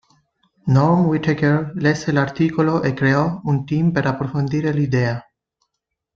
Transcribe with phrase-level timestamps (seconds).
[0.65, 5.23] Norm Whitaker lesse l'articolo e creò un team per approfondire l'idea.